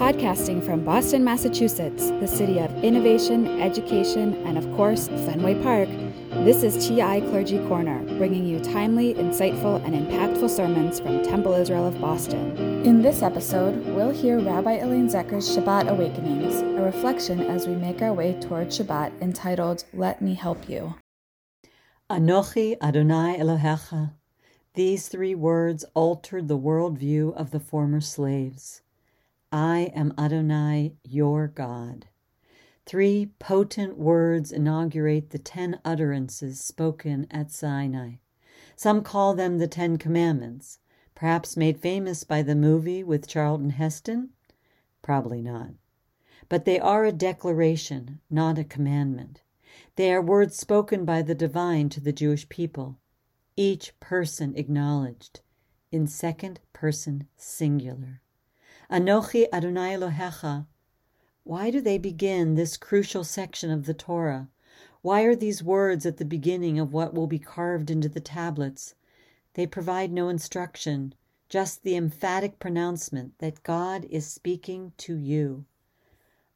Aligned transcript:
Podcasting 0.00 0.64
from 0.64 0.82
Boston, 0.82 1.22
Massachusetts, 1.22 2.08
the 2.08 2.26
city 2.26 2.58
of 2.58 2.72
innovation, 2.82 3.60
education, 3.60 4.32
and 4.46 4.56
of 4.56 4.64
course, 4.74 5.08
Fenway 5.08 5.62
Park, 5.62 5.90
this 6.42 6.62
is 6.62 6.88
TI 6.88 7.20
Clergy 7.20 7.58
Corner, 7.68 8.02
bringing 8.16 8.46
you 8.46 8.60
timely, 8.60 9.12
insightful, 9.12 9.84
and 9.84 9.94
impactful 9.94 10.48
sermons 10.48 11.00
from 11.00 11.22
Temple 11.22 11.52
Israel 11.52 11.86
of 11.86 12.00
Boston. 12.00 12.56
In 12.86 13.02
this 13.02 13.20
episode, 13.20 13.76
we'll 13.88 14.08
hear 14.08 14.40
Rabbi 14.40 14.76
Elaine 14.76 15.10
Zecher's 15.10 15.54
Shabbat 15.54 15.90
Awakenings, 15.90 16.62
a 16.62 16.82
reflection 16.82 17.42
as 17.42 17.68
we 17.68 17.74
make 17.74 18.00
our 18.00 18.14
way 18.14 18.40
toward 18.40 18.68
Shabbat 18.68 19.20
entitled 19.20 19.84
Let 19.92 20.22
Me 20.22 20.32
Help 20.32 20.66
You. 20.66 20.94
Anochi 22.08 22.78
Adonai 22.80 23.36
Elohecha. 23.38 24.12
These 24.72 25.08
three 25.08 25.34
words 25.34 25.84
altered 25.92 26.48
the 26.48 26.58
worldview 26.58 27.34
of 27.34 27.50
the 27.50 27.60
former 27.60 28.00
slaves. 28.00 28.80
I 29.52 29.90
am 29.96 30.14
Adonai, 30.16 30.94
your 31.02 31.48
God. 31.48 32.06
Three 32.86 33.32
potent 33.40 33.98
words 33.98 34.52
inaugurate 34.52 35.30
the 35.30 35.38
ten 35.40 35.80
utterances 35.84 36.60
spoken 36.60 37.26
at 37.32 37.50
Sinai. 37.50 38.18
Some 38.76 39.02
call 39.02 39.34
them 39.34 39.58
the 39.58 39.66
Ten 39.66 39.98
Commandments, 39.98 40.78
perhaps 41.16 41.56
made 41.56 41.80
famous 41.80 42.22
by 42.22 42.42
the 42.42 42.54
movie 42.54 43.02
with 43.02 43.26
Charlton 43.26 43.70
Heston? 43.70 44.30
Probably 45.02 45.42
not. 45.42 45.70
But 46.48 46.64
they 46.64 46.78
are 46.78 47.04
a 47.04 47.12
declaration, 47.12 48.20
not 48.30 48.56
a 48.56 48.64
commandment. 48.64 49.42
They 49.96 50.12
are 50.12 50.22
words 50.22 50.56
spoken 50.56 51.04
by 51.04 51.22
the 51.22 51.34
divine 51.34 51.88
to 51.90 52.00
the 52.00 52.12
Jewish 52.12 52.48
people, 52.48 53.00
each 53.56 53.98
person 53.98 54.54
acknowledged 54.56 55.40
in 55.90 56.06
second 56.06 56.60
person 56.72 57.26
singular. 57.36 58.22
Anochi 58.90 59.46
Adonai 59.52 59.94
Elohecha. 59.94 60.66
Why 61.44 61.70
do 61.70 61.80
they 61.80 61.96
begin 61.96 62.56
this 62.56 62.76
crucial 62.76 63.22
section 63.22 63.70
of 63.70 63.86
the 63.86 63.94
Torah? 63.94 64.48
Why 65.00 65.22
are 65.22 65.36
these 65.36 65.62
words 65.62 66.04
at 66.04 66.16
the 66.16 66.24
beginning 66.24 66.80
of 66.80 66.92
what 66.92 67.14
will 67.14 67.28
be 67.28 67.38
carved 67.38 67.88
into 67.88 68.08
the 68.08 68.18
tablets? 68.18 68.96
They 69.54 69.64
provide 69.64 70.10
no 70.10 70.28
instruction, 70.28 71.14
just 71.48 71.84
the 71.84 71.94
emphatic 71.94 72.58
pronouncement 72.58 73.38
that 73.38 73.62
God 73.62 74.06
is 74.10 74.26
speaking 74.26 74.92
to 74.96 75.16
you. 75.16 75.66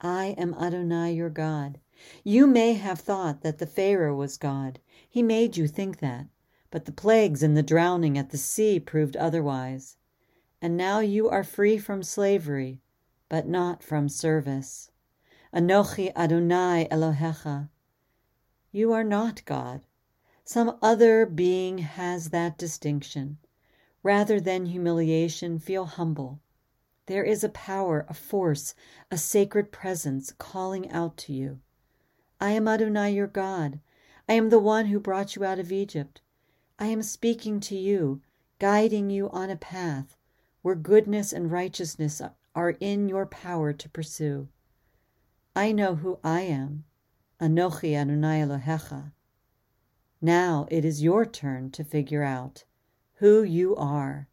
I 0.00 0.36
am 0.38 0.54
Adonai 0.54 1.12
your 1.12 1.30
God. 1.30 1.80
You 2.22 2.46
may 2.46 2.74
have 2.74 3.00
thought 3.00 3.40
that 3.40 3.58
the 3.58 3.66
Pharaoh 3.66 4.14
was 4.14 4.36
God. 4.36 4.78
He 5.08 5.24
made 5.24 5.56
you 5.56 5.66
think 5.66 5.98
that. 5.98 6.28
But 6.70 6.84
the 6.84 6.92
plagues 6.92 7.42
and 7.42 7.56
the 7.56 7.64
drowning 7.64 8.16
at 8.16 8.30
the 8.30 8.38
sea 8.38 8.78
proved 8.78 9.16
otherwise 9.16 9.96
and 10.62 10.76
now 10.76 11.00
you 11.00 11.28
are 11.28 11.42
free 11.42 11.78
from 11.78 12.02
slavery, 12.02 12.82
but 13.30 13.48
not 13.48 13.82
from 13.82 14.08
service. 14.08 14.90
Anochi 15.54 16.12
Adonai 16.14 16.86
Elohecha. 16.90 17.70
You 18.70 18.92
are 18.92 19.04
not 19.04 19.44
God. 19.46 19.80
Some 20.44 20.76
other 20.82 21.24
being 21.24 21.78
has 21.78 22.28
that 22.30 22.58
distinction. 22.58 23.38
Rather 24.02 24.38
than 24.38 24.66
humiliation, 24.66 25.58
feel 25.58 25.86
humble. 25.86 26.40
There 27.06 27.24
is 27.24 27.42
a 27.42 27.48
power, 27.48 28.04
a 28.08 28.14
force, 28.14 28.74
a 29.10 29.16
sacred 29.16 29.72
presence 29.72 30.32
calling 30.38 30.90
out 30.90 31.16
to 31.18 31.32
you. 31.32 31.60
I 32.40 32.50
am 32.50 32.68
Adonai 32.68 33.12
your 33.12 33.26
God. 33.26 33.80
I 34.28 34.34
am 34.34 34.50
the 34.50 34.58
one 34.58 34.86
who 34.86 35.00
brought 35.00 35.36
you 35.36 35.44
out 35.44 35.58
of 35.58 35.72
Egypt. 35.72 36.20
I 36.78 36.86
am 36.86 37.02
speaking 37.02 37.60
to 37.60 37.76
you, 37.76 38.20
guiding 38.58 39.10
you 39.10 39.28
on 39.30 39.50
a 39.50 39.56
path 39.56 40.16
where 40.62 40.74
goodness 40.74 41.32
and 41.32 41.50
righteousness 41.50 42.20
are 42.54 42.70
in 42.80 43.08
your 43.08 43.26
power 43.26 43.72
to 43.72 43.88
pursue. 43.88 44.48
I 45.56 45.72
know 45.72 45.96
who 45.96 46.18
I 46.22 46.42
am, 46.42 46.84
Anochi 47.40 47.94
Adonai 47.94 48.40
Elohecha. 48.40 49.12
Now 50.20 50.66
it 50.70 50.84
is 50.84 51.02
your 51.02 51.24
turn 51.24 51.70
to 51.72 51.84
figure 51.84 52.22
out 52.22 52.64
who 53.14 53.42
you 53.42 53.74
are 53.76 54.28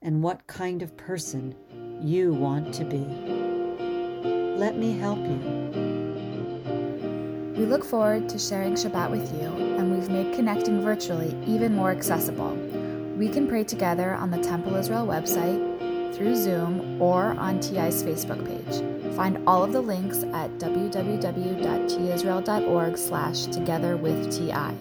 and 0.00 0.22
what 0.22 0.46
kind 0.46 0.82
of 0.82 0.96
person 0.96 1.54
you 2.02 2.32
want 2.32 2.72
to 2.74 2.84
be. 2.84 3.04
Let 4.56 4.76
me 4.76 4.96
help 4.98 5.18
you. 5.18 5.64
We 7.56 7.66
look 7.66 7.84
forward 7.84 8.28
to 8.28 8.38
sharing 8.38 8.74
Shabbat 8.74 9.10
with 9.10 9.32
you, 9.40 9.48
and 9.76 9.92
we've 9.92 10.10
made 10.10 10.34
connecting 10.34 10.80
virtually 10.82 11.36
even 11.46 11.74
more 11.74 11.90
accessible. 11.90 12.56
We 13.16 13.28
can 13.28 13.46
pray 13.46 13.62
together 13.62 14.12
on 14.12 14.30
the 14.30 14.38
Temple 14.38 14.74
Israel 14.74 15.06
website, 15.06 16.14
through 16.14 16.34
Zoom, 16.36 17.00
or 17.00 17.26
on 17.38 17.60
TI's 17.60 18.02
Facebook 18.02 18.44
page. 18.44 18.82
Find 19.14 19.38
all 19.46 19.62
of 19.62 19.72
the 19.72 19.80
links 19.80 20.24
at 20.32 20.50
www.tisrael.org 20.58 22.98
slash 22.98 23.44
together 23.46 23.96
with 23.96 24.32
TI. 24.32 24.74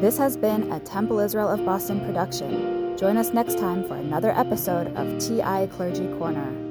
This 0.00 0.18
has 0.18 0.36
been 0.36 0.72
a 0.72 0.80
Temple 0.80 1.20
Israel 1.20 1.48
of 1.48 1.64
Boston 1.64 2.04
production. 2.04 2.96
Join 2.96 3.16
us 3.16 3.32
next 3.32 3.58
time 3.58 3.86
for 3.86 3.94
another 3.94 4.32
episode 4.32 4.88
of 4.96 5.20
TI 5.20 5.68
Clergy 5.68 6.08
Corner. 6.18 6.67